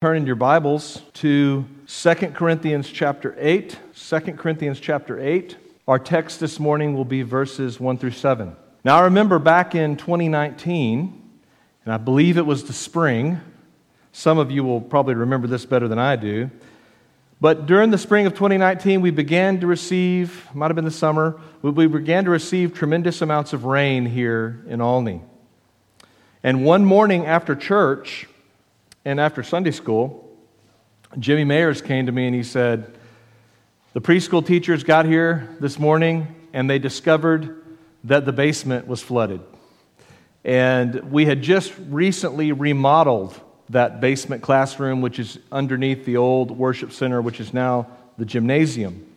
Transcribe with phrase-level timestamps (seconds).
[0.00, 3.76] Turn in your Bibles to 2 Corinthians chapter 8.
[3.96, 5.56] 2 Corinthians chapter 8.
[5.88, 8.54] Our text this morning will be verses 1 through 7.
[8.84, 11.40] Now, I remember back in 2019,
[11.84, 13.40] and I believe it was the spring.
[14.12, 16.48] Some of you will probably remember this better than I do.
[17.40, 21.40] But during the spring of 2019, we began to receive, might have been the summer,
[21.60, 25.22] we began to receive tremendous amounts of rain here in Olney.
[26.44, 28.28] And one morning after church,
[29.08, 30.22] and after Sunday school,
[31.18, 32.92] Jimmy Mayers came to me and he said,
[33.94, 37.64] The preschool teachers got here this morning and they discovered
[38.04, 39.40] that the basement was flooded.
[40.44, 43.40] And we had just recently remodeled
[43.70, 47.86] that basement classroom, which is underneath the old worship center, which is now
[48.18, 49.07] the gymnasium.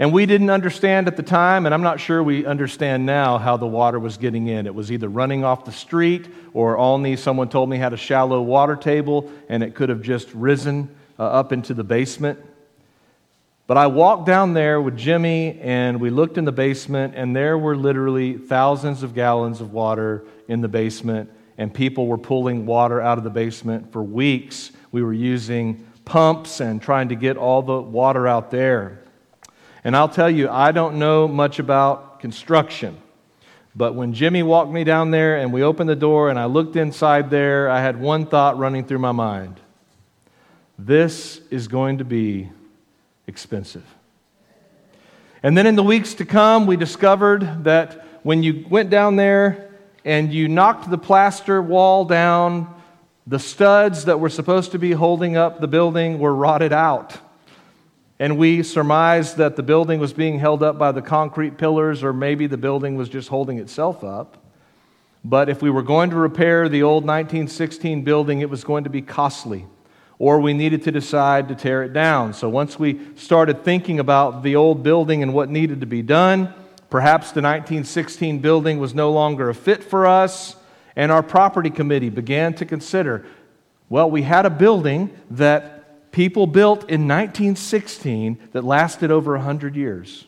[0.00, 3.58] And we didn't understand at the time, and I'm not sure we understand now how
[3.58, 4.66] the water was getting in.
[4.66, 8.40] It was either running off the street, or Olney someone told me had a shallow
[8.40, 12.38] water table, and it could have just risen uh, up into the basement.
[13.66, 17.58] But I walked down there with Jimmy, and we looked in the basement, and there
[17.58, 23.02] were literally thousands of gallons of water in the basement, and people were pulling water
[23.02, 24.72] out of the basement for weeks.
[24.92, 28.99] We were using pumps and trying to get all the water out there.
[29.82, 33.00] And I'll tell you, I don't know much about construction.
[33.74, 36.76] But when Jimmy walked me down there and we opened the door and I looked
[36.76, 39.60] inside there, I had one thought running through my mind
[40.86, 42.48] this is going to be
[43.26, 43.84] expensive.
[45.42, 49.70] And then in the weeks to come, we discovered that when you went down there
[50.06, 52.74] and you knocked the plaster wall down,
[53.26, 57.18] the studs that were supposed to be holding up the building were rotted out
[58.20, 62.12] and we surmised that the building was being held up by the concrete pillars, or
[62.12, 64.36] maybe the building was just holding itself up.
[65.24, 68.90] But if we were going to repair the old 1916 building, it was going to
[68.90, 69.64] be costly,
[70.18, 72.34] or we needed to decide to tear it down.
[72.34, 76.52] So once we started thinking about the old building and what needed to be done,
[76.90, 80.56] perhaps the 1916 building was no longer a fit for us,
[80.94, 83.24] and our property committee began to consider
[83.88, 85.79] well, we had a building that
[86.12, 90.26] people built in 1916 that lasted over 100 years.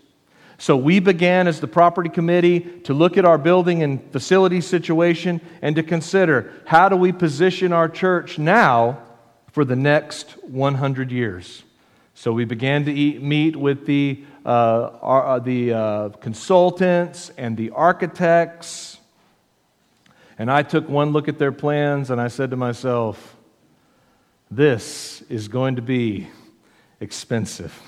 [0.59, 5.41] So we began as the property committee to look at our building and facility situation
[5.61, 9.03] and to consider how do we position our church now
[9.51, 11.65] for the next 100 years.
[12.15, 17.57] So we began to eat, meet with the, uh, our, uh, the uh, consultants and
[17.57, 18.99] the architects.
[20.39, 23.37] And I took one look at their plans and I said to myself,
[24.57, 26.29] this is going to be
[27.01, 27.81] expensive.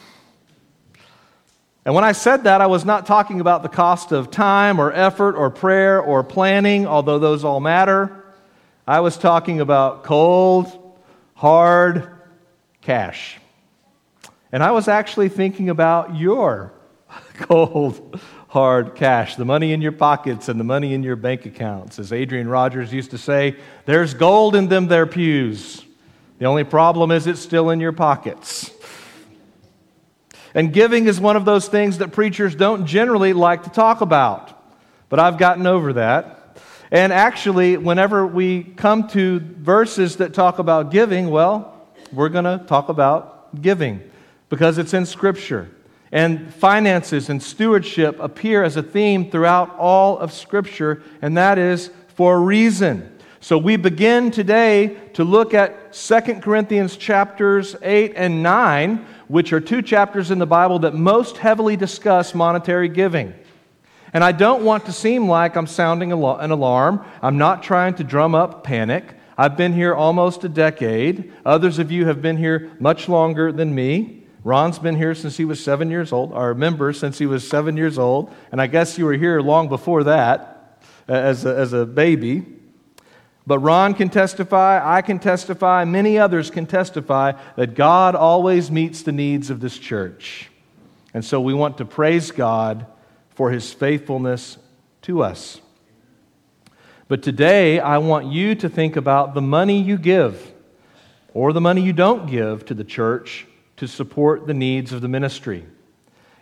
[1.84, 4.90] And when I said that, I was not talking about the cost of time or
[4.90, 8.24] effort or prayer or planning, although those all matter.
[8.86, 10.96] I was talking about cold,
[11.34, 12.10] hard
[12.80, 13.38] cash.
[14.50, 16.72] And I was actually thinking about your
[17.34, 21.98] cold, hard cash, the money in your pockets and the money in your bank accounts.
[21.98, 25.84] As Adrian Rogers used to say, there's gold in them there pews.
[26.38, 28.70] The only problem is it's still in your pockets.
[30.54, 34.50] And giving is one of those things that preachers don't generally like to talk about.
[35.08, 36.58] But I've gotten over that.
[36.90, 42.64] And actually, whenever we come to verses that talk about giving, well, we're going to
[42.66, 44.00] talk about giving
[44.48, 45.70] because it's in Scripture.
[46.12, 51.90] And finances and stewardship appear as a theme throughout all of Scripture, and that is
[52.14, 53.13] for a reason.
[53.44, 59.60] So we begin today to look at 2 Corinthians chapters 8 and 9, which are
[59.60, 63.34] two chapters in the Bible that most heavily discuss monetary giving.
[64.14, 67.04] And I don't want to seem like I'm sounding an alarm.
[67.20, 69.14] I'm not trying to drum up panic.
[69.36, 71.30] I've been here almost a decade.
[71.44, 74.24] Others of you have been here much longer than me.
[74.42, 77.76] Ron's been here since he was seven years old, our member since he was seven
[77.76, 81.84] years old, and I guess you were here long before that as a, as a
[81.84, 82.46] baby.
[83.46, 89.02] But Ron can testify, I can testify, many others can testify that God always meets
[89.02, 90.50] the needs of this church.
[91.12, 92.86] And so we want to praise God
[93.30, 94.56] for his faithfulness
[95.02, 95.60] to us.
[97.06, 100.52] But today, I want you to think about the money you give
[101.34, 103.46] or the money you don't give to the church
[103.76, 105.66] to support the needs of the ministry.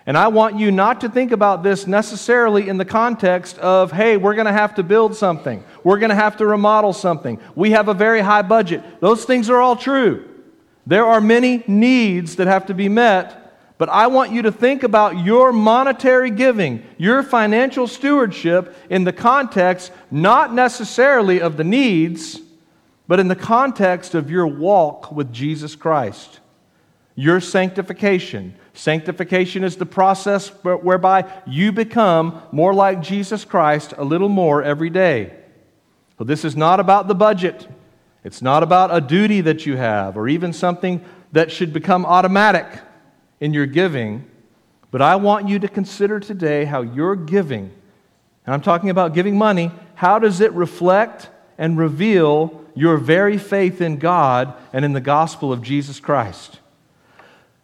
[0.05, 4.17] And I want you not to think about this necessarily in the context of, hey,
[4.17, 5.63] we're going to have to build something.
[5.85, 7.39] We're going to have to remodel something.
[7.55, 8.83] We have a very high budget.
[9.01, 10.29] Those things are all true.
[10.87, 14.83] There are many needs that have to be met, but I want you to think
[14.83, 22.41] about your monetary giving, your financial stewardship in the context not necessarily of the needs,
[23.07, 26.41] but in the context of your walk with Jesus Christ,
[27.15, 28.55] your sanctification.
[28.75, 34.91] Sanctification is the process whereby you become more like Jesus Christ a little more every
[34.91, 35.35] day.
[36.19, 37.67] So, this is not about the budget.
[38.25, 42.67] It's not about a duty that you have or even something that should become automatic
[43.41, 44.25] in your giving.
[44.91, 47.73] But I want you to consider today how your giving,
[48.47, 51.29] and I'm talking about giving money, how does it reflect
[51.59, 56.61] and reveal your very faith in God and in the gospel of Jesus Christ?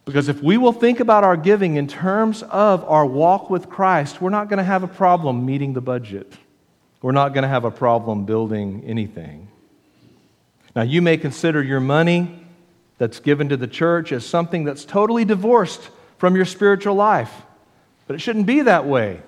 [0.09, 4.23] Because if we will think about our giving in terms of our walk with Christ,
[4.23, 6.33] we're not going to have a problem meeting the budget.
[7.03, 9.49] We're not going to have a problem building anything.
[10.75, 12.43] Now, you may consider your money
[12.97, 17.43] that's given to the church as something that's totally divorced from your spiritual life,
[18.07, 19.21] but it shouldn't be that way.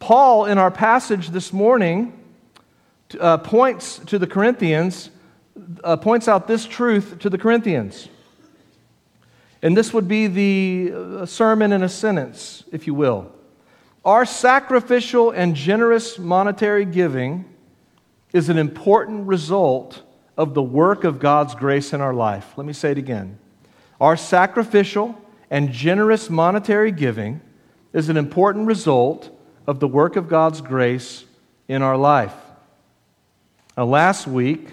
[0.00, 2.12] Paul, in our passage this morning,
[3.18, 5.08] uh, points to the Corinthians,
[5.82, 8.06] uh, points out this truth to the Corinthians.
[9.62, 13.30] And this would be the uh, sermon in a sentence, if you will.
[14.04, 17.44] Our sacrificial and generous monetary giving
[18.32, 20.02] is an important result
[20.38, 22.56] of the work of God's grace in our life.
[22.56, 23.38] Let me say it again.
[24.00, 25.20] Our sacrificial
[25.50, 27.42] and generous monetary giving
[27.92, 29.28] is an important result
[29.66, 31.24] of the work of God's grace
[31.68, 32.34] in our life.
[33.76, 34.68] Now, last week,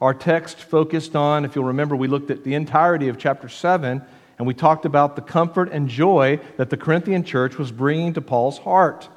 [0.00, 4.02] our text focused on, if you'll remember, we looked at the entirety of chapter 7
[4.38, 8.20] and we talked about the comfort and joy that the Corinthian church was bringing to
[8.20, 9.08] Paul's heart.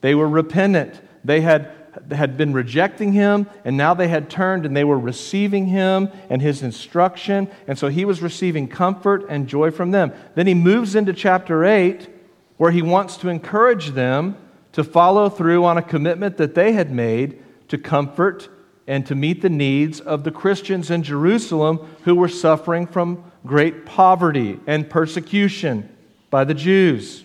[0.00, 1.00] They were repentant.
[1.24, 1.70] They had,
[2.10, 6.42] had been rejecting him, and now they had turned and they were receiving him and
[6.42, 7.48] his instruction.
[7.68, 10.12] And so he was receiving comfort and joy from them.
[10.34, 12.08] Then he moves into chapter 8,
[12.56, 14.36] where he wants to encourage them
[14.72, 18.48] to follow through on a commitment that they had made to comfort
[18.88, 23.86] and to meet the needs of the Christians in Jerusalem who were suffering from great
[23.86, 25.88] poverty and persecution
[26.30, 27.24] by the Jews.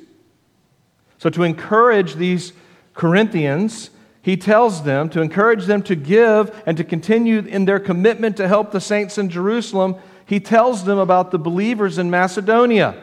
[1.20, 2.54] So, to encourage these
[2.94, 3.92] Corinthians,
[4.22, 8.48] he tells them to encourage them to give and to continue in their commitment to
[8.48, 9.96] help the saints in Jerusalem.
[10.26, 12.96] He tells them about the believers in Macedonia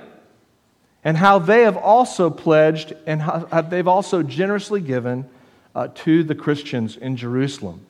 [1.04, 5.28] and how they have also pledged and how they've also generously given
[5.74, 7.86] uh, to the Christians in Jerusalem.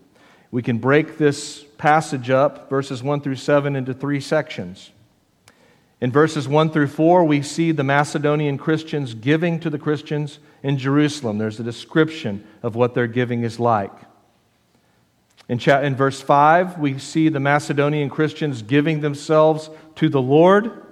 [0.50, 4.90] We can break this passage up, verses 1 through 7, into three sections.
[6.00, 10.78] In verses 1 through 4, we see the Macedonian Christians giving to the Christians in
[10.78, 11.36] Jerusalem.
[11.36, 13.92] There's a description of what their giving is like.
[15.48, 20.86] In, cha- in verse 5, we see the Macedonian Christians giving themselves to the Lord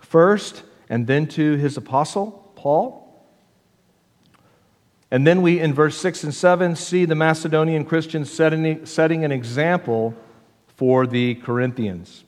[0.00, 3.00] first and then to his apostle, Paul.
[5.12, 9.32] And then we, in verse 6 and 7, see the Macedonian Christians setting, setting an
[9.32, 10.14] example
[10.76, 12.24] for the Corinthians.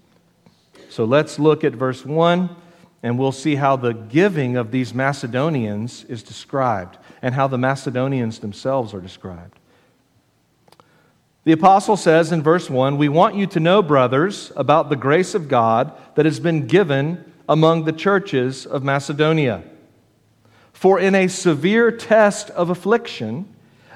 [0.92, 2.54] So let's look at verse 1,
[3.02, 8.40] and we'll see how the giving of these Macedonians is described and how the Macedonians
[8.40, 9.58] themselves are described.
[11.44, 15.34] The apostle says in verse 1 We want you to know, brothers, about the grace
[15.34, 19.62] of God that has been given among the churches of Macedonia.
[20.74, 23.51] For in a severe test of affliction,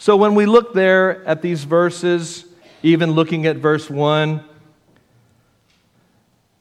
[0.00, 2.46] So when we look there at these verses,
[2.82, 4.42] even looking at verse 1,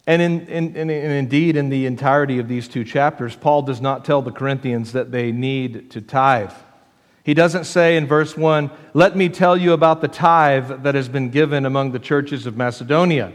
[0.05, 4.03] and, in, in, in, indeed, in the entirety of these two chapters, Paul does not
[4.03, 6.51] tell the Corinthians that they need to tithe.
[7.23, 11.07] He doesn't say in verse 1, Let me tell you about the tithe that has
[11.07, 13.31] been given among the churches of Macedonia.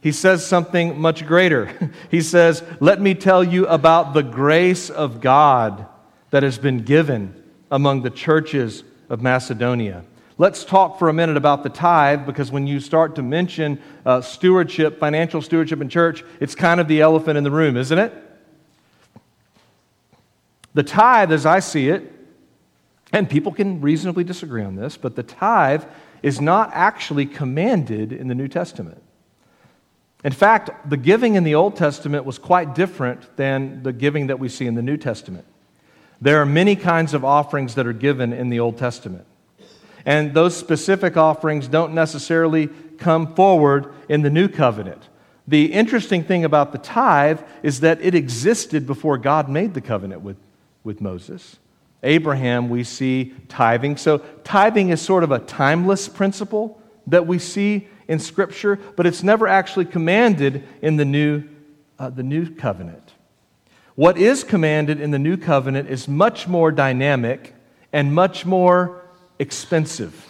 [0.00, 1.90] He says something much greater.
[2.08, 5.86] he says, Let me tell you about the grace of God
[6.30, 7.34] that has been given
[7.68, 10.04] among the churches of Macedonia.
[10.38, 14.22] Let's talk for a minute about the tithe because when you start to mention uh,
[14.22, 18.14] stewardship, financial stewardship in church, it's kind of the elephant in the room, isn't it?
[20.72, 22.10] The tithe, as I see it,
[23.12, 25.84] and people can reasonably disagree on this, but the tithe
[26.22, 29.02] is not actually commanded in the New Testament.
[30.22, 34.38] In fact, the giving in the Old Testament was quite different than the giving that
[34.38, 35.46] we see in the New Testament.
[36.20, 39.26] There are many kinds of offerings that are given in the Old Testament.
[40.04, 45.08] And those specific offerings don't necessarily come forward in the new covenant.
[45.48, 50.22] The interesting thing about the tithe is that it existed before God made the covenant
[50.22, 50.36] with,
[50.84, 51.58] with Moses.
[52.02, 53.96] Abraham, we see tithing.
[53.96, 59.22] So, tithing is sort of a timeless principle that we see in Scripture, but it's
[59.22, 61.44] never actually commanded in the new,
[61.98, 63.09] uh, the new covenant.
[64.00, 67.54] What is commanded in the new covenant is much more dynamic
[67.92, 69.02] and much more
[69.38, 70.26] expensive.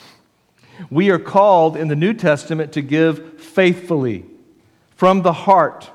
[0.91, 4.25] We are called in the New Testament to give faithfully,
[4.97, 5.89] from the heart,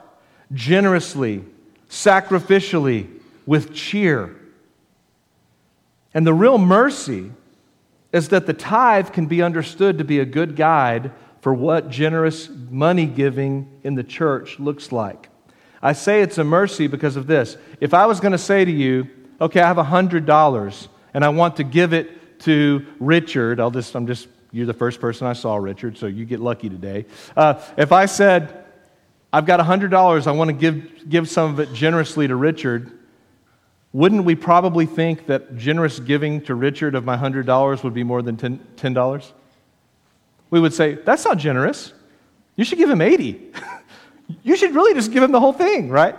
[0.53, 1.44] generously,
[1.89, 3.10] sacrificially,
[3.46, 4.34] with cheer.
[6.13, 7.29] And the real mercy
[8.13, 12.50] is that the tithe can be understood to be a good guide for what generous
[12.70, 15.27] money giving in the church looks like.
[15.86, 17.58] I say it's a mercy because of this.
[17.80, 19.08] If I was going to say to you,
[19.39, 24.08] okay, I have $100 and I want to give it to Richard, I'll just, I'm
[24.08, 27.06] just, you're the first person I saw, Richard, so you get lucky today.
[27.38, 28.65] Uh, if I said,
[29.32, 32.92] I've got $100, I want to give, give some of it generously to Richard,
[33.94, 38.24] wouldn't we probably think that generous giving to Richard of my $100 would be more
[38.24, 39.32] than $10?
[40.50, 41.94] We would say, that's not generous.
[42.56, 43.51] You should give him 80.
[44.44, 46.15] you should really just give him the whole thing, right?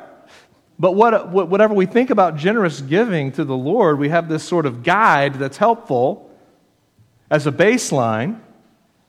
[0.78, 4.66] But what, whatever we think about generous giving to the Lord, we have this sort
[4.66, 6.30] of guide that's helpful
[7.30, 8.40] as a baseline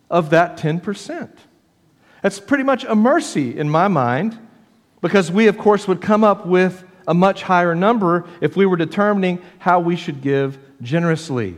[0.10, 1.30] of that 10%.
[2.22, 4.40] That's pretty much a mercy in my mind
[5.02, 8.78] because we, of course, would come up with a much higher number if we were
[8.78, 11.58] determining how we should give generously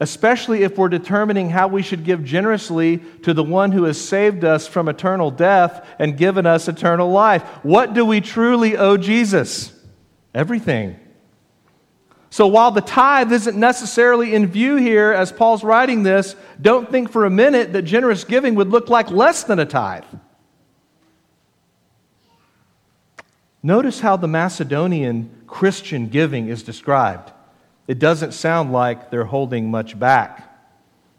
[0.00, 4.44] especially if we're determining how we should give generously to the one who has saved
[4.44, 7.42] us from eternal death and given us eternal life.
[7.62, 9.72] What do we truly owe Jesus?
[10.34, 10.98] Everything.
[12.30, 17.10] So while the tithe isn't necessarily in view here as Paul's writing this, don't think
[17.10, 20.04] for a minute that generous giving would look like less than a tithe.
[23.62, 27.32] Notice how the Macedonian Christian giving is described
[27.90, 30.48] it doesn't sound like they're holding much back.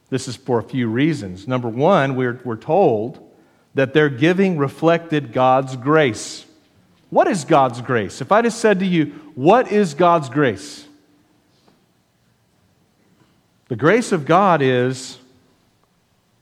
[0.09, 1.45] This is for a few reasons.
[1.45, 3.29] Number one, we're, we're told
[3.73, 6.45] that their giving reflected God's grace.
[7.09, 8.21] What is God's grace?
[8.21, 10.87] If I just said to you, What is God's grace?
[13.67, 15.17] The grace of God is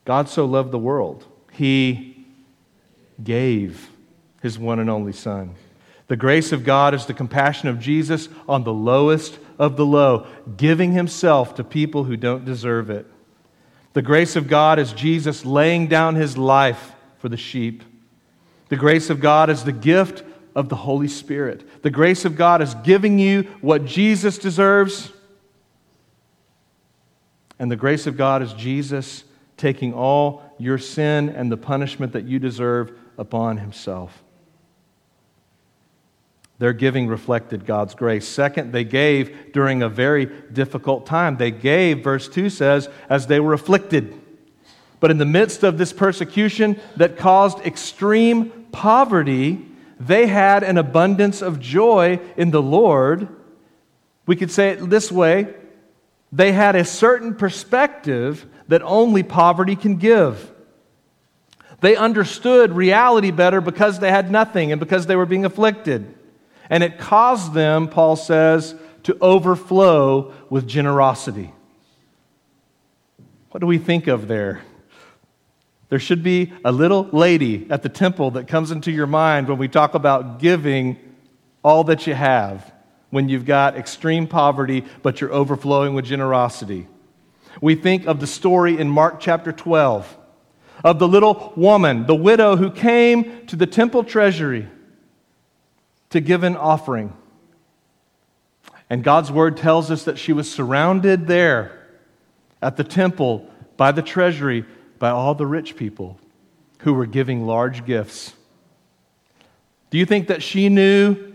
[0.04, 2.24] God so loved the world, He
[3.20, 3.90] gave
[4.42, 5.56] His one and only Son.
[6.06, 10.26] The grace of God is the compassion of Jesus on the lowest of the low,
[10.56, 13.06] giving himself to people who don't deserve it.
[13.92, 17.84] The grace of God is Jesus laying down his life for the sheep.
[18.70, 20.24] The grace of God is the gift
[20.56, 21.82] of the Holy Spirit.
[21.82, 25.12] The grace of God is giving you what Jesus deserves.
[27.58, 29.24] And the grace of God is Jesus
[29.58, 34.22] taking all your sin and the punishment that you deserve upon himself.
[36.60, 38.28] Their giving reflected God's grace.
[38.28, 41.38] Second, they gave during a very difficult time.
[41.38, 44.14] They gave, verse 2 says, as they were afflicted.
[45.00, 49.66] But in the midst of this persecution that caused extreme poverty,
[49.98, 53.26] they had an abundance of joy in the Lord.
[54.26, 55.54] We could say it this way
[56.30, 60.52] they had a certain perspective that only poverty can give.
[61.80, 66.18] They understood reality better because they had nothing and because they were being afflicted
[66.70, 71.52] and it caused them, Paul says, to overflow with generosity.
[73.50, 74.62] What do we think of there?
[75.88, 79.58] There should be a little lady at the temple that comes into your mind when
[79.58, 80.96] we talk about giving
[81.64, 82.72] all that you have,
[83.10, 86.86] when you've got extreme poverty, but you're overflowing with generosity.
[87.60, 90.16] We think of the story in Mark chapter 12
[90.84, 94.68] of the little woman, the widow who came to the temple treasury
[96.10, 97.12] to give an offering.
[98.88, 101.86] And God's word tells us that she was surrounded there
[102.60, 104.64] at the temple by the treasury
[104.98, 106.18] by all the rich people
[106.80, 108.34] who were giving large gifts.
[109.90, 111.34] Do you think that she knew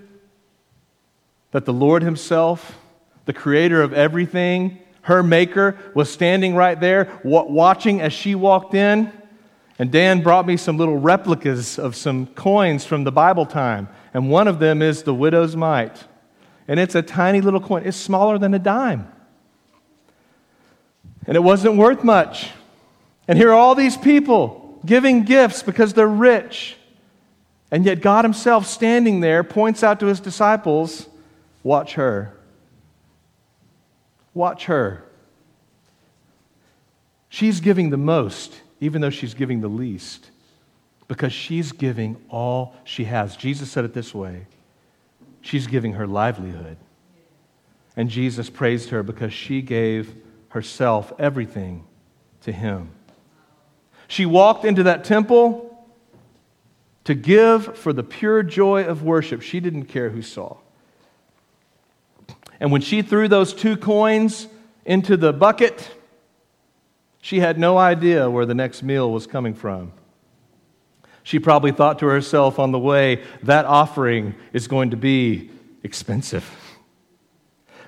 [1.51, 2.77] that the Lord Himself,
[3.25, 9.11] the creator of everything, her maker, was standing right there watching as she walked in?
[9.77, 14.29] And Dan brought me some little replicas of some coins from the Bible time and
[14.29, 16.05] one of them is the widow's mite.
[16.69, 19.11] And it's a tiny little coin, it's smaller than a dime.
[21.27, 22.51] And it wasn't worth much.
[23.27, 26.77] And here are all these people giving gifts because they're rich.
[27.71, 31.09] And yet, God Himself, standing there, points out to His disciples
[31.61, 32.31] watch her.
[34.33, 35.03] Watch her.
[37.27, 40.29] She's giving the most even though she's giving the least,
[41.07, 43.35] because she's giving all she has.
[43.35, 44.47] Jesus said it this way
[45.41, 46.77] she's giving her livelihood.
[47.95, 50.15] And Jesus praised her because she gave
[50.49, 51.85] herself, everything,
[52.41, 52.89] to him.
[54.07, 55.71] She walked into that temple
[57.05, 59.41] to give for the pure joy of worship.
[59.41, 60.57] She didn't care who saw.
[62.59, 64.47] And when she threw those two coins
[64.85, 65.89] into the bucket,
[67.21, 69.91] she had no idea where the next meal was coming from.
[71.25, 75.49] She probably thought to herself on the way, that offering is going to be
[75.81, 76.47] expensive.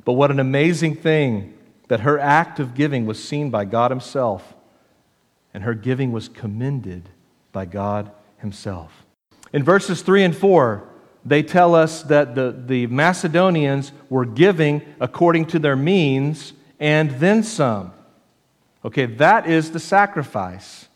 [0.04, 1.56] But what an amazing thing
[1.88, 4.56] that her act of giving was seen by God Himself,
[5.54, 7.10] and her giving was commended
[7.52, 9.06] by God Himself.
[9.54, 10.90] In verses 3 and 4,
[11.24, 17.44] they tell us that the, the Macedonians were giving according to their means and then
[17.44, 17.94] some.
[18.84, 20.88] Okay, that is the sacrifice.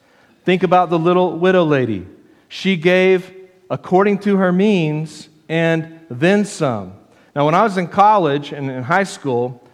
[0.44, 2.08] Think about the little widow lady.
[2.54, 3.34] She gave
[3.70, 6.92] according to her means and then some.
[7.34, 9.66] Now, when I was in college and in high school,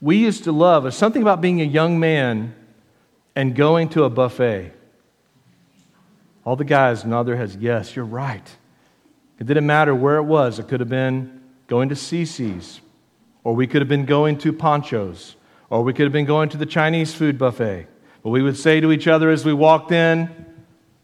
[0.00, 2.52] we used to love, there's something about being a young man
[3.36, 4.72] and going to a buffet.
[6.44, 8.56] All the guys nod their heads, yes, you're right.
[9.38, 10.58] It didn't matter where it was.
[10.58, 12.80] It could have been going to CiCi's,
[13.44, 15.36] or we could have been going to Pancho's,
[15.70, 17.86] or we could have been going to the Chinese food buffet.
[18.24, 20.44] But we would say to each other as we walked in,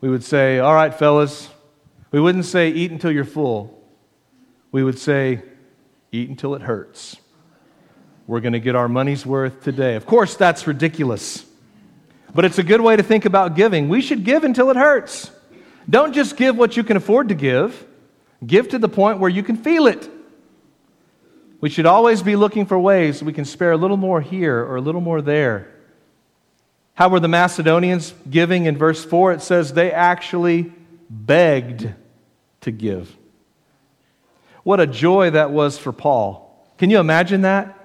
[0.01, 1.49] we would say, All right, fellas.
[2.11, 3.83] We wouldn't say, Eat until you're full.
[4.73, 5.43] We would say,
[6.13, 7.17] Eat until it hurts.
[8.27, 9.97] We're going to get our money's worth today.
[9.97, 11.45] Of course, that's ridiculous.
[12.33, 13.89] But it's a good way to think about giving.
[13.89, 15.31] We should give until it hurts.
[15.89, 17.85] Don't just give what you can afford to give,
[18.47, 20.09] give to the point where you can feel it.
[21.61, 24.77] We should always be looking for ways we can spare a little more here or
[24.77, 25.69] a little more there.
[26.95, 29.33] How were the Macedonians giving in verse 4?
[29.33, 30.73] It says they actually
[31.09, 31.93] begged
[32.63, 33.17] to give.
[34.63, 36.47] What a joy that was for Paul.
[36.79, 37.77] Can you imagine that?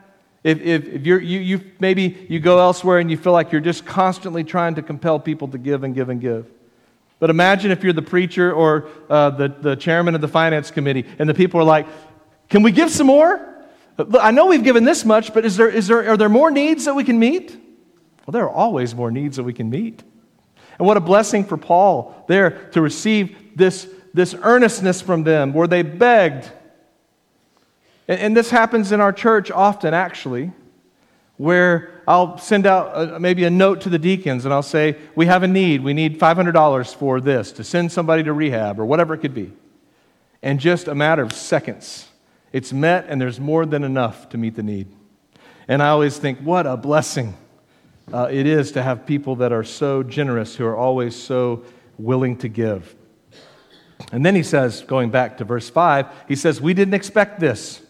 [0.44, 3.62] If, if, if you're, you, you, maybe you go elsewhere and you feel like you're
[3.62, 6.46] just constantly trying to compel people to give and give and give.
[7.18, 11.06] But imagine if you're the preacher or uh, the, the chairman of the finance committee
[11.18, 11.88] and the people are like,
[12.50, 13.54] Can we give some more?
[14.20, 16.86] I know we've given this much, but is there, is there, are there more needs
[16.86, 17.58] that we can meet?
[18.26, 20.04] Well, there are always more needs that we can meet.
[20.78, 25.68] And what a blessing for Paul there to receive this, this earnestness from them where
[25.68, 26.52] they begged
[28.08, 30.52] and, and this happens in our church often, actually,
[31.38, 35.26] where I'll send out a, maybe a note to the deacons and I'll say, We
[35.26, 35.84] have a need.
[35.84, 39.52] We need $500 for this to send somebody to rehab or whatever it could be.
[40.42, 42.08] And just a matter of seconds,
[42.54, 44.88] it's met and there's more than enough to meet the need.
[45.68, 47.36] And I always think, what a blessing
[48.14, 51.64] uh, it is to have people that are so generous, who are always so
[51.98, 52.96] willing to give.
[54.12, 57.82] And then he says, going back to verse 5, he says, We didn't expect this.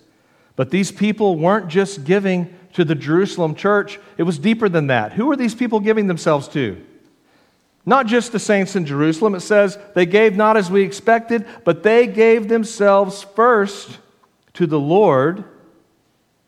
[0.55, 5.13] But these people weren't just giving to the Jerusalem church, it was deeper than that.
[5.13, 6.81] Who are these people giving themselves to?
[7.85, 9.35] Not just the saints in Jerusalem.
[9.35, 13.99] It says they gave not as we expected, but they gave themselves first
[14.53, 15.45] to the Lord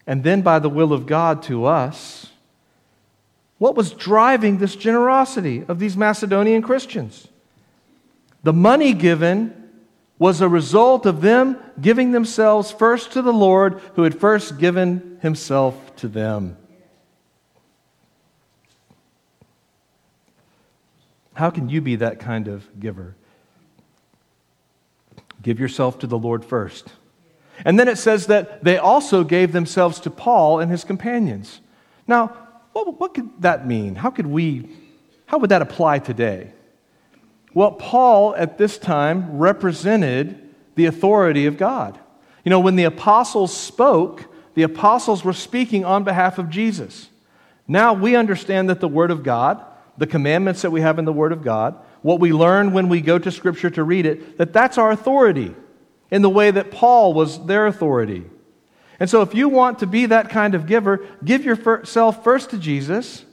[0.06, 2.32] and then by the will of God to us.
[3.58, 7.28] What was driving this generosity of these Macedonian Christians?
[8.44, 9.54] The money given
[10.20, 15.20] was a result of them giving themselves first to the Lord who had first given
[15.22, 16.58] himself to them.
[21.34, 23.16] How can you be that kind of giver?
[25.44, 26.88] Give yourself to the Lord first.
[27.64, 31.62] And then it says that they also gave themselves to Paul and his companions.
[32.08, 32.36] Now,
[32.78, 33.96] what, what could that mean?
[33.96, 34.70] How could we,
[35.26, 36.52] how would that apply today?
[37.54, 41.98] Well, Paul at this time represented the authority of God.
[42.44, 47.10] You know, when the apostles spoke, the apostles were speaking on behalf of Jesus.
[47.68, 49.64] Now we understand that the Word of God,
[49.98, 53.02] the commandments that we have in the Word of God, what we learn when we
[53.02, 55.56] go to Scripture to read it, that that's our authority
[56.12, 58.24] in the way that Paul was their authority.
[59.00, 62.58] And so if you want to be that kind of giver, give yourself first to
[62.58, 63.26] Jesus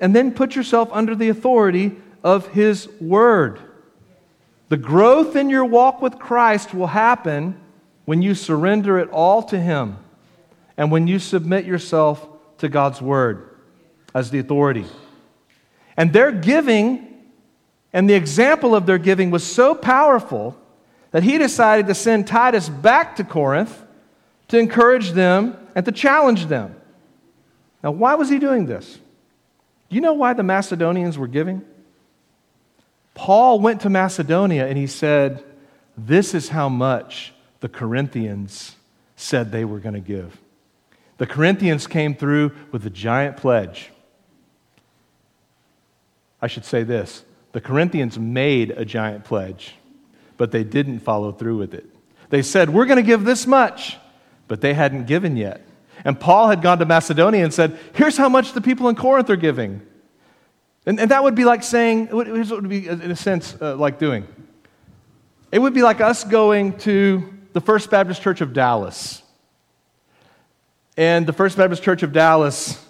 [0.00, 3.60] and then put yourself under the authority of His Word.
[4.68, 7.60] The growth in your walk with Christ will happen
[8.04, 9.98] when you surrender it all to Him
[10.76, 12.26] and when you submit yourself
[12.58, 13.50] to God's Word
[14.14, 14.86] as the authority.
[15.96, 17.10] And their giving
[17.92, 20.56] and the example of their giving was so powerful
[21.10, 23.82] that he decided to send Titus back to Corinth
[24.50, 26.76] to encourage them and to challenge them.
[27.82, 28.98] Now, why was he doing this?
[29.88, 31.62] Do you know why the Macedonians were giving?
[33.14, 35.42] Paul went to Macedonia and he said,
[35.96, 38.76] This is how much the Corinthians
[39.16, 40.38] said they were going to give.
[41.18, 43.90] The Corinthians came through with a giant pledge.
[46.42, 49.74] I should say this the Corinthians made a giant pledge,
[50.36, 51.86] but they didn't follow through with it.
[52.30, 53.98] They said, We're going to give this much,
[54.50, 55.64] but they hadn't given yet.
[56.04, 59.30] And Paul had gone to Macedonia and said, Here's how much the people in Corinth
[59.30, 59.80] are giving.
[60.84, 63.56] And, and that would be like saying, here's what it would be, in a sense,
[63.62, 64.26] uh, like doing.
[65.52, 69.22] It would be like us going to the First Baptist Church of Dallas.
[70.96, 72.84] And the First Baptist Church of Dallas,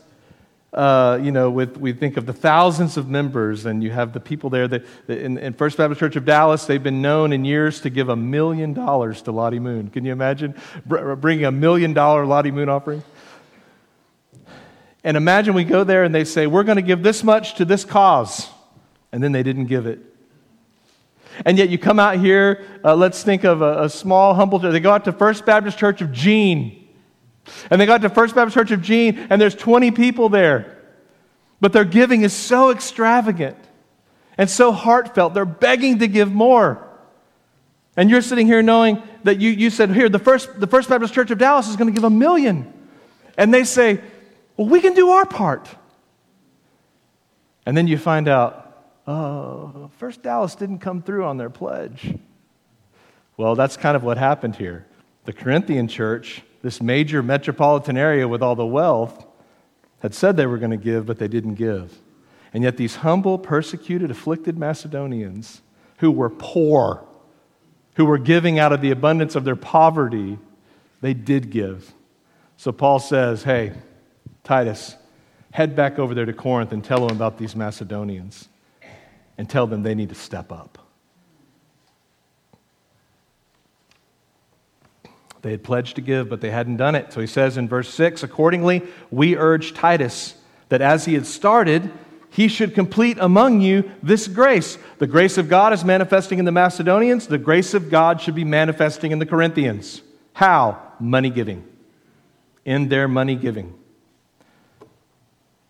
[0.73, 4.21] uh, you know, with, we think of the thousands of members, and you have the
[4.21, 7.45] people there that, that in, in, First Baptist Church of Dallas, they've been known in
[7.45, 9.91] years to give a million dollars to Lottie Moon.
[9.91, 10.55] Can you imagine
[10.87, 13.03] bringing a million dollar Lottie Moon offering?
[15.03, 17.65] And imagine we go there and they say, We're going to give this much to
[17.65, 18.49] this cause.
[19.13, 19.99] And then they didn't give it.
[21.45, 24.73] And yet you come out here, uh, let's think of a, a small, humble church.
[24.73, 26.80] They go out to First Baptist Church of Jean.
[27.71, 30.77] And they got to First Baptist Church of Jean, and there's 20 people there.
[31.61, 33.57] But their giving is so extravagant
[34.39, 35.35] and so heartfelt.
[35.35, 36.87] They're begging to give more.
[37.97, 41.13] And you're sitting here knowing that you, you said, Here, the first, the first Baptist
[41.13, 42.73] Church of Dallas is going to give a million.
[43.37, 44.01] And they say,
[44.57, 45.69] well, we can do our part.
[47.65, 52.19] And then you find out, oh, First Dallas didn't come through on their pledge.
[53.39, 54.87] Well, that's kind of what happened here.
[55.25, 59.27] The Corinthian church, this major metropolitan area with all the wealth,
[60.01, 61.99] had said they were going to give, but they didn't give.
[62.53, 65.63] And yet, these humble, persecuted, afflicted Macedonians
[65.99, 67.05] who were poor,
[67.95, 70.39] who were giving out of the abundance of their poverty,
[71.01, 71.93] they did give.
[72.57, 73.73] So Paul says, hey,
[74.43, 74.97] Titus,
[75.53, 78.49] head back over there to Corinth and tell them about these Macedonians
[79.39, 80.90] and tell them they need to step up.
[85.43, 87.13] They had pledged to give, but they hadn't done it.
[87.13, 90.35] So he says in verse 6 Accordingly, we urge Titus
[90.69, 91.91] that as he had started,
[92.31, 94.79] he should complete among you this grace.
[94.99, 98.45] The grace of God is manifesting in the Macedonians, the grace of God should be
[98.45, 100.03] manifesting in the Corinthians.
[100.33, 100.81] How?
[101.01, 101.67] Money giving.
[102.65, 103.75] In their money giving.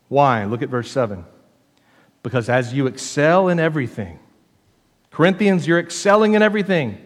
[0.08, 0.44] Why?
[0.44, 1.24] Look at verse 7.
[2.22, 4.18] Because as you excel in everything,
[5.10, 6.98] Corinthians, you're excelling in everything.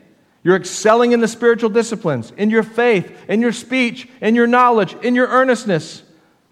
[0.44, 4.94] You're excelling in the spiritual disciplines, in your faith, in your speech, in your knowledge,
[5.02, 6.02] in your earnestness.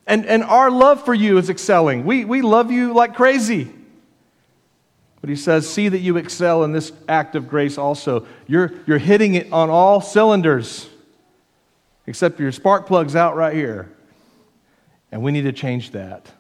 [0.07, 2.05] And, and our love for you is excelling.
[2.05, 3.71] We, we love you like crazy.
[5.21, 8.27] But he says, See that you excel in this act of grace also.
[8.47, 10.89] You're, you're hitting it on all cylinders,
[12.07, 13.93] except your spark plug's out right here.
[15.13, 16.33] And we need to change that.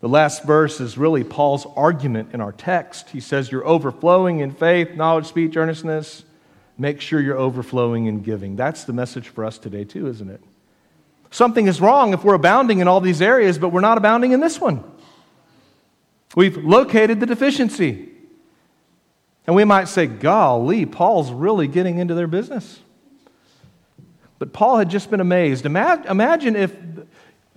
[0.00, 3.10] The last verse is really Paul's argument in our text.
[3.10, 6.24] He says, You're overflowing in faith, knowledge, speech, earnestness.
[6.78, 8.56] Make sure you're overflowing in giving.
[8.56, 10.42] That's the message for us today, too, isn't it?
[11.30, 14.40] Something is wrong if we're abounding in all these areas, but we're not abounding in
[14.40, 14.82] this one.
[16.34, 18.08] We've located the deficiency.
[19.46, 22.78] And we might say, golly, Paul's really getting into their business.
[24.38, 25.66] But Paul had just been amazed.
[25.66, 26.74] Imagine if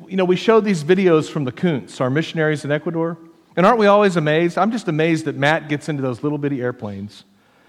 [0.10, 3.18] you know, we showed these videos from the Kunts, our missionaries in Ecuador.
[3.56, 4.58] And aren't we always amazed?
[4.58, 7.24] I'm just amazed that Matt gets into those little bitty airplanes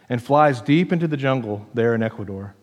[0.08, 2.54] and flies deep into the jungle there in Ecuador.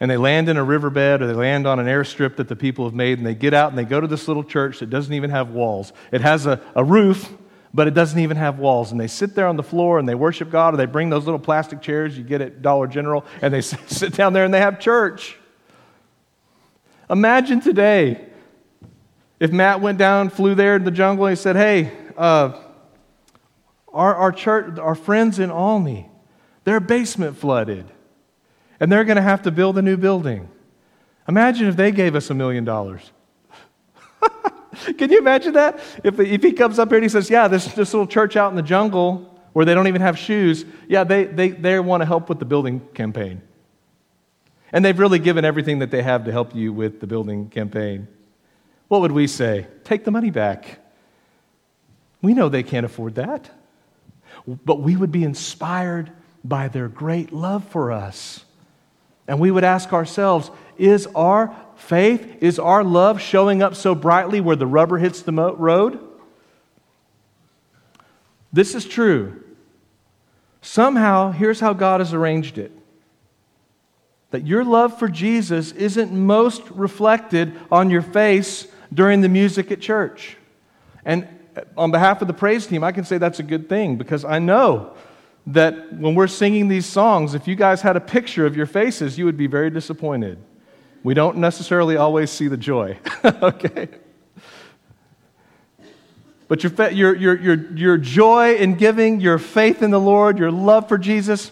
[0.00, 2.84] And they land in a riverbed or they land on an airstrip that the people
[2.84, 5.14] have made, and they get out and they go to this little church that doesn't
[5.14, 5.92] even have walls.
[6.10, 7.32] It has a, a roof,
[7.72, 8.90] but it doesn't even have walls.
[8.90, 11.24] And they sit there on the floor and they worship God, or they bring those
[11.24, 14.60] little plastic chairs you get at Dollar General, and they sit down there and they
[14.60, 15.36] have church.
[17.08, 18.31] Imagine today
[19.42, 22.52] if Matt went down, flew there in the jungle, and he said, Hey, uh,
[23.92, 26.08] our, our church, our friends in Olney,
[26.62, 27.90] their basement flooded,
[28.78, 30.48] and they're going to have to build a new building.
[31.26, 33.10] Imagine if they gave us a million dollars.
[34.96, 35.80] Can you imagine that?
[36.04, 38.50] If, if he comes up here and he says, Yeah, this, this little church out
[38.50, 42.06] in the jungle where they don't even have shoes, yeah, they, they, they want to
[42.06, 43.42] help with the building campaign.
[44.70, 48.06] And they've really given everything that they have to help you with the building campaign
[48.92, 49.66] what would we say?
[49.84, 50.78] Take the money back.
[52.20, 53.50] We know they can't afford that.
[54.46, 56.12] But we would be inspired
[56.44, 58.44] by their great love for us.
[59.26, 64.42] And we would ask ourselves is our faith, is our love showing up so brightly
[64.42, 65.98] where the rubber hits the road?
[68.52, 69.42] This is true.
[70.60, 72.72] Somehow, here's how God has arranged it
[74.32, 79.80] that your love for Jesus isn't most reflected on your face during the music at
[79.80, 80.36] church.
[81.04, 81.28] And,
[81.76, 84.38] on behalf of the praise team, I can say that's a good thing because I
[84.38, 84.94] know
[85.46, 89.18] that when we're singing these songs, if you guys had a picture of your faces,
[89.18, 90.38] you would be very disappointed.
[91.02, 93.88] We don't necessarily always see the joy, okay?
[96.46, 100.50] But your, your, your, your, your joy in giving, your faith in the Lord, your
[100.50, 101.50] love for Jesus,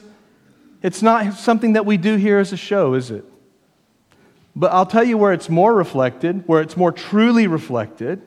[0.82, 3.24] it's not something that we do here as a show, is it?
[4.54, 8.20] But I'll tell you where it's more reflected, where it's more truly reflected.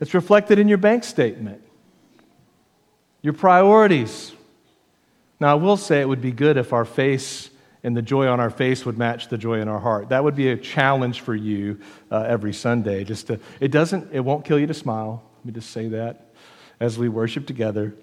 [0.00, 1.62] It's reflected in your bank statement,
[3.22, 4.32] your priorities.
[5.38, 7.50] Now, I will say it would be good if our face
[7.82, 10.10] and the joy on our face would match the joy in our heart.
[10.10, 13.04] That would be a challenge for you uh, every Sunday.
[13.04, 15.22] Just to, it doesn't, it won't kill you to smile.
[15.38, 16.26] Let me just say that
[16.78, 17.94] as we worship together.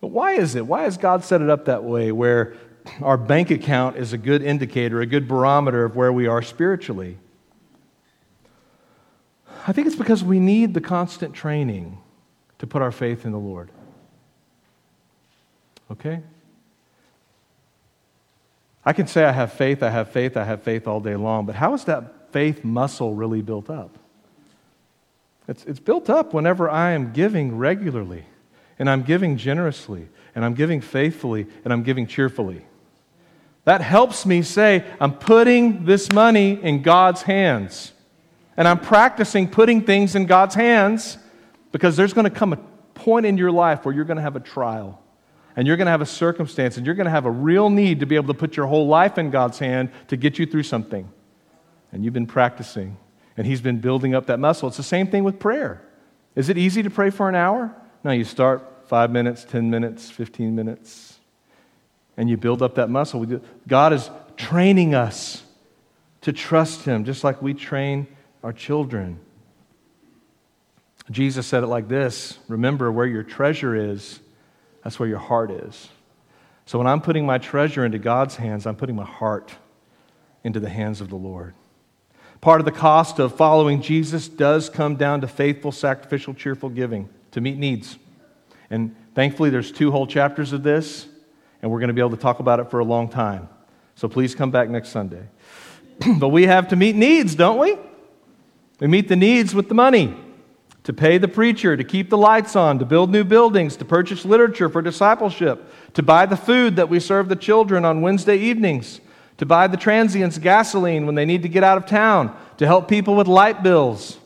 [0.00, 0.66] But why is it?
[0.66, 2.54] Why has God set it up that way where
[3.00, 7.18] our bank account is a good indicator, a good barometer of where we are spiritually?
[9.66, 11.98] I think it's because we need the constant training
[12.58, 13.70] to put our faith in the Lord.
[15.90, 16.22] Okay?
[18.84, 21.46] I can say I have faith, I have faith, I have faith all day long,
[21.46, 23.98] but how is that faith muscle really built up?
[25.48, 28.24] It's, it's built up whenever I am giving regularly,
[28.78, 32.64] and I'm giving generously, and I'm giving faithfully, and I'm giving cheerfully.
[33.64, 37.92] That helps me say, I'm putting this money in God's hands.
[38.56, 41.18] And I'm practicing putting things in God's hands
[41.72, 42.58] because there's going to come a
[42.94, 45.02] point in your life where you're going to have a trial
[45.56, 48.00] and you're going to have a circumstance and you're going to have a real need
[48.00, 50.62] to be able to put your whole life in God's hand to get you through
[50.64, 51.10] something.
[51.92, 52.96] And you've been practicing
[53.36, 54.68] and He's been building up that muscle.
[54.68, 55.82] It's the same thing with prayer.
[56.34, 57.74] Is it easy to pray for an hour?
[58.02, 61.13] No, you start five minutes, 10 minutes, 15 minutes,
[62.16, 63.24] and you build up that muscle.
[63.66, 65.42] God is training us
[66.22, 68.06] to trust Him, just like we train
[68.42, 69.18] our children.
[71.10, 74.20] Jesus said it like this Remember, where your treasure is,
[74.82, 75.88] that's where your heart is.
[76.66, 79.54] So when I'm putting my treasure into God's hands, I'm putting my heart
[80.44, 81.54] into the hands of the Lord.
[82.40, 87.08] Part of the cost of following Jesus does come down to faithful, sacrificial, cheerful giving
[87.32, 87.98] to meet needs.
[88.70, 91.06] And thankfully, there's two whole chapters of this,
[91.64, 93.48] and we're going to be able to talk about it for a long time.
[93.94, 95.26] So please come back next Sunday.
[96.18, 97.78] but we have to meet needs, don't we?
[98.80, 100.14] We meet the needs with the money
[100.82, 104.26] to pay the preacher, to keep the lights on, to build new buildings, to purchase
[104.26, 109.00] literature for discipleship, to buy the food that we serve the children on Wednesday evenings,
[109.38, 112.88] to buy the transients gasoline when they need to get out of town, to help
[112.88, 114.18] people with light bills,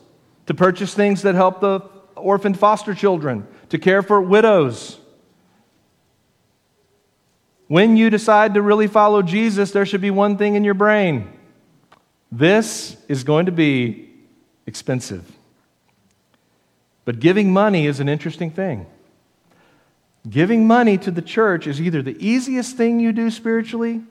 [0.45, 1.79] to purchase things that help the
[2.17, 4.99] orphaned foster children, to care for widows.
[7.69, 11.31] When you decide to really follow Jesus, there should be one thing in your brain
[12.31, 14.09] this is going to be
[14.67, 15.31] expensive.
[17.05, 18.85] But giving money is an interesting thing.
[20.29, 24.01] Giving money to the church is either the easiest thing you do spiritually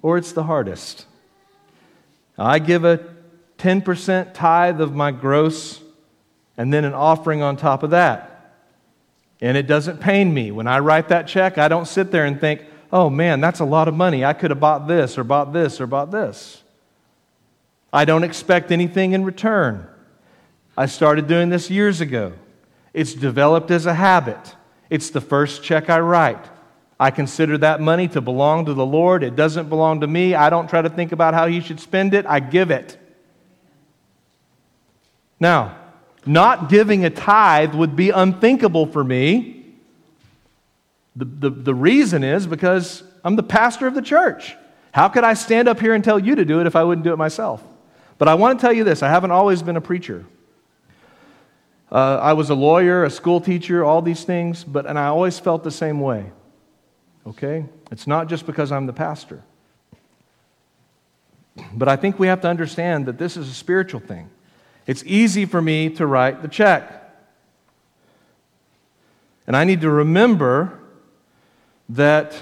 [0.00, 1.06] or it's the hardest.
[2.38, 3.00] I give a
[3.58, 5.80] 10% tithe of my gross
[6.56, 8.54] and then an offering on top of that.
[9.40, 10.52] And it doesn't pain me.
[10.52, 12.62] When I write that check, I don't sit there and think,
[12.96, 14.24] oh man, that's a lot of money.
[14.24, 16.62] I could have bought this or bought this or bought this.
[17.92, 19.86] I don't expect anything in return.
[20.78, 22.32] I started doing this years ago.
[22.94, 24.56] It's developed as a habit.
[24.88, 26.42] It's the first check I write.
[26.98, 29.22] I consider that money to belong to the Lord.
[29.22, 30.34] It doesn't belong to me.
[30.34, 32.24] I don't try to think about how He should spend it.
[32.24, 32.98] I give it.
[35.38, 35.76] Now,
[36.24, 39.55] not giving a tithe would be unthinkable for me.
[41.16, 44.54] The, the, the reason is because I'm the pastor of the church.
[44.92, 47.04] How could I stand up here and tell you to do it if I wouldn't
[47.04, 47.62] do it myself?
[48.18, 50.24] But I want to tell you this I haven't always been a preacher.
[51.90, 55.38] Uh, I was a lawyer, a school teacher, all these things, but, and I always
[55.38, 56.30] felt the same way.
[57.26, 57.64] Okay?
[57.90, 59.42] It's not just because I'm the pastor.
[61.72, 64.30] But I think we have to understand that this is a spiritual thing.
[64.86, 66.92] It's easy for me to write the check.
[69.46, 70.80] And I need to remember
[71.90, 72.34] that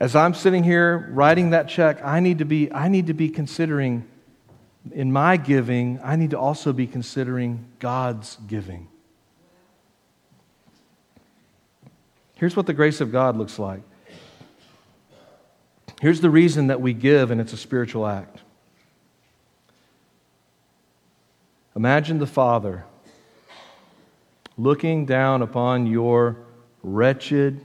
[0.00, 3.28] as I'm sitting here writing that check, I need to be, I need to be
[3.28, 4.06] considering
[4.92, 8.88] in my giving, I need to also be considering God's giving.
[12.36, 13.80] Here's what the grace of God looks like.
[16.00, 18.38] Here's the reason that we give, and it's a spiritual act.
[21.74, 22.84] Imagine the Father
[24.56, 26.36] looking down upon your
[26.82, 27.64] wretched,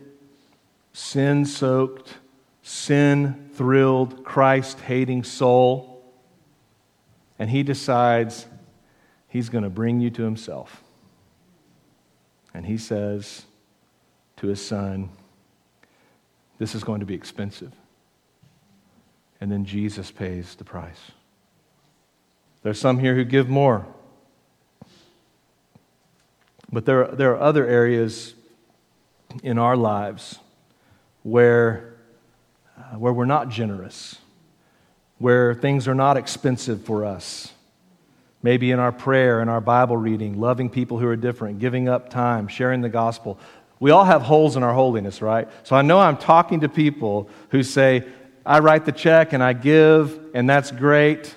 [0.94, 2.14] sin soaked,
[2.62, 5.94] sin thrilled, Christ hating soul
[7.40, 8.46] and he decides
[9.28, 10.84] He's going to bring you to Himself.
[12.54, 13.46] And He says
[14.38, 15.10] to His Son,
[16.60, 17.74] This is going to be expensive.
[19.42, 21.12] And then Jesus pays the price.
[22.62, 23.88] There's some here who give more.
[26.72, 28.36] But there, there are other areas
[29.42, 30.40] in our lives
[31.24, 31.96] where,
[32.78, 34.18] uh, where we're not generous,
[35.18, 37.52] where things are not expensive for us.
[38.42, 42.10] Maybe in our prayer, in our Bible reading, loving people who are different, giving up
[42.10, 43.40] time, sharing the gospel.
[43.80, 45.48] We all have holes in our holiness, right?
[45.64, 48.04] So I know I'm talking to people who say,
[48.46, 51.34] I write the check and I give, and that's great.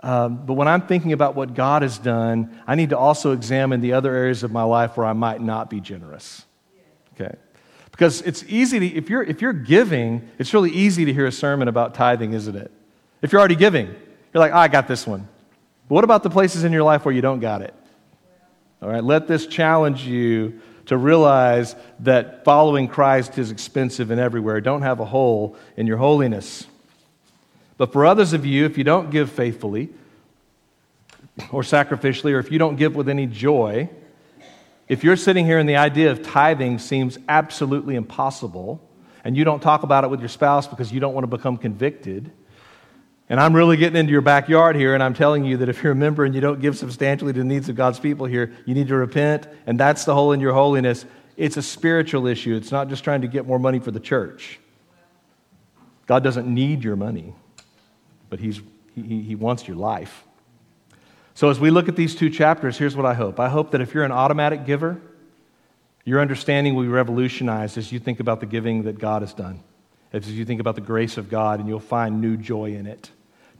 [0.00, 3.80] Um, but when I'm thinking about what God has done, I need to also examine
[3.80, 6.44] the other areas of my life where I might not be generous.
[7.14, 7.36] Okay?
[7.96, 11.32] Because it's easy to, if you're, if you're giving, it's really easy to hear a
[11.32, 12.70] sermon about tithing, isn't it?
[13.22, 15.26] If you're already giving, you're like, oh, I got this one.
[15.88, 17.72] But what about the places in your life where you don't got it?
[18.82, 24.60] All right, let this challenge you to realize that following Christ is expensive and everywhere.
[24.60, 26.66] Don't have a hole in your holiness.
[27.78, 29.88] But for others of you, if you don't give faithfully
[31.50, 33.88] or sacrificially, or if you don't give with any joy,
[34.88, 38.80] if you're sitting here and the idea of tithing seems absolutely impossible,
[39.24, 41.56] and you don't talk about it with your spouse because you don't want to become
[41.56, 42.30] convicted,
[43.28, 45.92] and I'm really getting into your backyard here, and I'm telling you that if you're
[45.92, 48.74] a member and you don't give substantially to the needs of God's people here, you
[48.74, 51.04] need to repent, and that's the hole in your holiness.
[51.36, 52.54] It's a spiritual issue.
[52.54, 54.60] It's not just trying to get more money for the church.
[56.06, 57.34] God doesn't need your money
[58.28, 58.60] but he's,
[58.94, 60.25] he, he wants your life.
[61.36, 63.38] So, as we look at these two chapters, here's what I hope.
[63.38, 64.98] I hope that if you're an automatic giver,
[66.02, 69.62] your understanding will be revolutionized as you think about the giving that God has done,
[70.14, 73.10] as you think about the grace of God, and you'll find new joy in it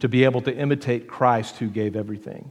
[0.00, 2.50] to be able to imitate Christ who gave everything.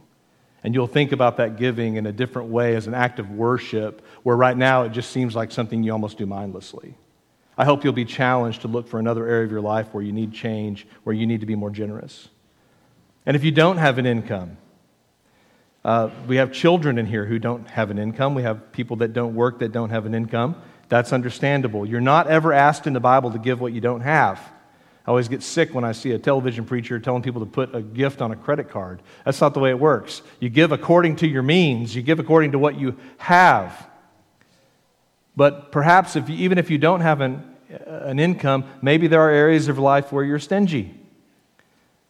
[0.62, 4.06] And you'll think about that giving in a different way as an act of worship,
[4.22, 6.94] where right now it just seems like something you almost do mindlessly.
[7.58, 10.12] I hope you'll be challenged to look for another area of your life where you
[10.12, 12.28] need change, where you need to be more generous.
[13.26, 14.58] And if you don't have an income,
[15.86, 18.34] uh, we have children in here who don't have an income.
[18.34, 20.60] We have people that don't work that don't have an income.
[20.88, 21.86] That's understandable.
[21.86, 24.40] You're not ever asked in the Bible to give what you don't have.
[25.06, 27.82] I always get sick when I see a television preacher telling people to put a
[27.82, 29.00] gift on a credit card.
[29.24, 30.22] That's not the way it works.
[30.40, 33.88] You give according to your means, you give according to what you have.
[35.36, 37.44] But perhaps if you, even if you don't have an,
[37.86, 41.05] an income, maybe there are areas of life where you're stingy.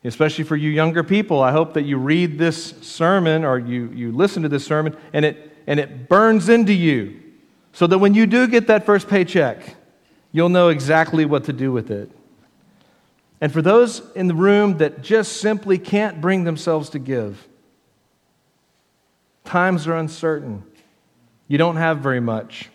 [0.06, 4.12] Especially for you younger people, I hope that you read this sermon or you, you
[4.12, 7.20] listen to this sermon and it, and it burns into you
[7.72, 9.74] so that when you do get that first paycheck,
[10.32, 12.10] you'll know exactly what to do with it.
[13.40, 17.46] And for those in the room that just simply can't bring themselves to give,
[19.44, 20.62] times are uncertain.
[21.48, 22.70] You don't have very much.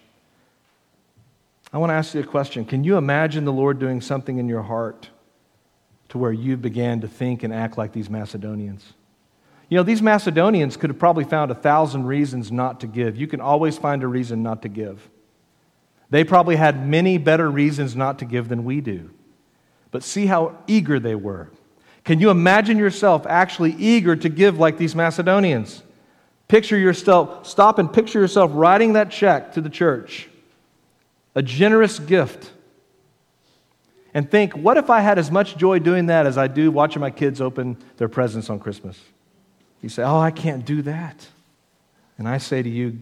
[1.74, 2.66] I want to ask you a question.
[2.66, 5.10] Can you imagine the Lord doing something in your heart
[6.12, 8.94] to where you began to think and act like these Macedonians?
[9.70, 13.16] You know, these Macedonians could have probably found a thousand reasons not to give.
[13.16, 15.10] You can always find a reason not to give.
[16.10, 19.10] They probably had many better reasons not to give than we do.
[19.92, 21.50] But see how eager they were.
[22.04, 25.82] Can you imagine yourself actually eager to give like these Macedonians?
[26.50, 30.28] Picture yourself, stop and picture yourself writing that check to the church
[31.34, 32.52] a generous gift.
[34.14, 37.00] And think, what if I had as much joy doing that as I do watching
[37.00, 39.00] my kids open their presents on Christmas?
[39.82, 41.28] You say, Oh, I can't do that.
[42.18, 43.00] And I say to you,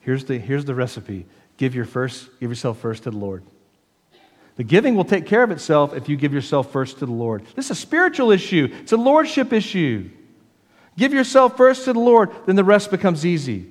[0.00, 1.26] here's the, here's the recipe.
[1.56, 3.42] Give, your first, give yourself first to the Lord.
[4.56, 7.44] The giving will take care of itself if you give yourself first to the Lord.
[7.54, 10.10] This is a spiritual issue, it's a lordship issue.
[10.98, 13.69] Give yourself first to the Lord, then the rest becomes easy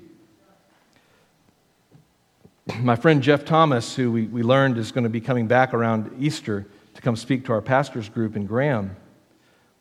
[2.77, 6.11] my friend Geoff Thomas, who we, we learned is going to be coming back around
[6.19, 8.95] Easter to come speak to our pastors group in Graham.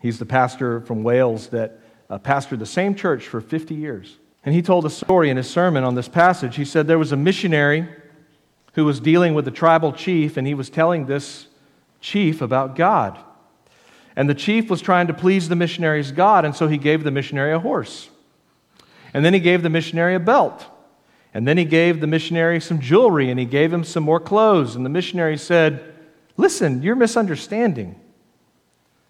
[0.00, 4.16] He's the pastor from Wales that uh, pastored the same church for 50 years.
[4.44, 6.56] And he told a story in his sermon on this passage.
[6.56, 7.88] He said there was a missionary
[8.74, 11.48] who was dealing with a tribal chief, and he was telling this
[12.00, 13.18] chief about God.
[14.14, 17.10] And the chief was trying to please the missionary's God, and so he gave the
[17.10, 18.08] missionary a horse.
[19.12, 20.66] And then he gave the missionary a belt.
[21.38, 24.74] And then he gave the missionary some jewelry and he gave him some more clothes.
[24.74, 25.94] And the missionary said,
[26.36, 27.94] Listen, you're misunderstanding.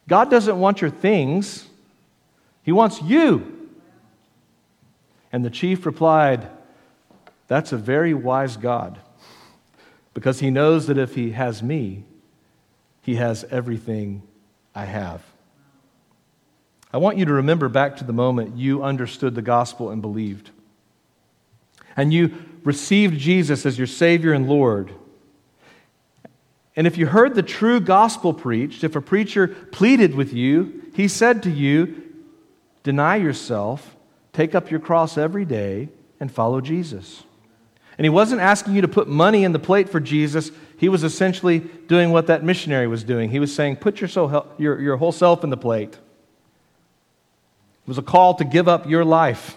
[0.07, 1.66] God doesn't want your things,
[2.64, 3.70] He wants you.
[5.33, 6.51] And the chief replied,
[7.47, 8.99] That's a very wise God,
[10.12, 12.05] because He knows that if He has me,
[13.01, 14.22] He has everything
[14.74, 15.22] I have.
[16.93, 20.51] I want you to remember back to the moment you understood the gospel and believed.
[21.99, 22.32] And you
[22.62, 24.92] received Jesus as your Savior and Lord.
[26.76, 31.09] And if you heard the true gospel preached, if a preacher pleaded with you, he
[31.09, 32.05] said to you,
[32.84, 33.96] Deny yourself,
[34.32, 35.88] take up your cross every day,
[36.20, 37.24] and follow Jesus.
[37.99, 40.53] And he wasn't asking you to put money in the plate for Jesus.
[40.76, 43.30] He was essentially doing what that missionary was doing.
[43.30, 45.94] He was saying, Put your, soul, your, your whole self in the plate.
[45.94, 49.57] It was a call to give up your life.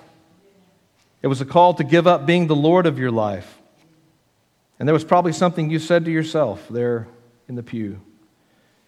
[1.21, 3.59] It was a call to give up being the Lord of your life.
[4.79, 7.07] And there was probably something you said to yourself there
[7.47, 8.01] in the pew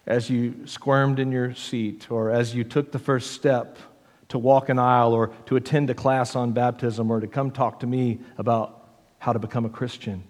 [0.06, 3.78] as you squirmed in your seat or as you took the first step
[4.28, 7.80] to walk an aisle or to attend a class on baptism or to come talk
[7.80, 10.24] to me about how to become a Christian.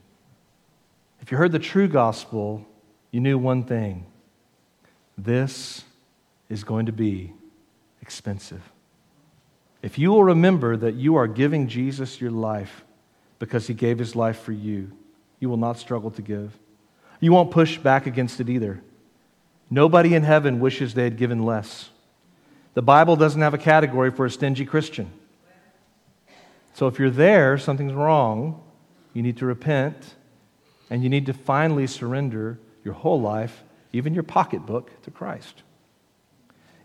[1.20, 2.66] If you heard the true gospel,
[3.10, 4.06] you knew one thing
[5.16, 5.84] this
[6.48, 7.32] is going to be
[8.02, 8.73] expensive.
[9.84, 12.86] If you will remember that you are giving Jesus your life
[13.38, 14.90] because he gave his life for you,
[15.40, 16.58] you will not struggle to give.
[17.20, 18.80] You won't push back against it either.
[19.68, 21.90] Nobody in heaven wishes they had given less.
[22.72, 25.12] The Bible doesn't have a category for a stingy Christian.
[26.72, 28.62] So if you're there, something's wrong.
[29.12, 30.14] You need to repent,
[30.88, 33.62] and you need to finally surrender your whole life,
[33.92, 35.62] even your pocketbook, to Christ.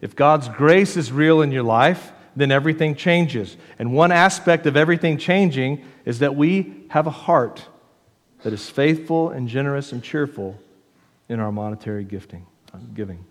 [0.01, 3.57] If God's grace is real in your life, then everything changes.
[3.77, 7.65] And one aspect of everything changing is that we have a heart
[8.43, 10.59] that is faithful and generous and cheerful
[11.27, 13.25] in our monetary gifting, uh, giving.